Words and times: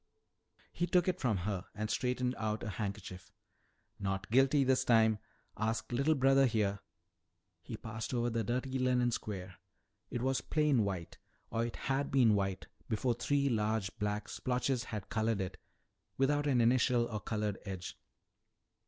He 0.71 0.87
took 0.87 1.07
it 1.07 1.19
from 1.19 1.37
her 1.45 1.67
and 1.75 1.87
straightened 1.87 2.33
out 2.39 2.63
a 2.63 2.69
handkerchief. 2.81 3.31
"Not 3.99 4.31
guilty 4.31 4.63
this 4.63 4.83
time. 4.83 5.19
Ask 5.57 5.91
little 5.91 6.15
brother 6.15 6.47
here." 6.47 6.79
He 7.61 7.77
passed 7.77 8.11
over 8.11 8.31
the 8.31 8.43
dirty 8.43 8.79
linen 8.79 9.11
square. 9.11 9.57
It 10.09 10.23
was 10.23 10.41
plain 10.41 10.83
white 10.83 11.19
or 11.51 11.63
it 11.67 11.75
had 11.75 12.09
been 12.09 12.33
white 12.33 12.65
before 12.89 13.13
three 13.13 13.47
large 13.47 13.95
black 13.99 14.27
splotches 14.27 14.85
had 14.85 15.09
colored 15.09 15.39
it 15.39 15.57
without 16.17 16.47
an 16.47 16.61
initial 16.61 17.05
or 17.07 17.19
colored 17.19 17.59
edge. 17.63 17.95